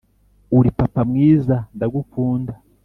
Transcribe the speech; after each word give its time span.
uri 0.57 0.69
papa 0.77 1.01
mwiza 1.09 1.55
ndagukunda. 1.75 2.53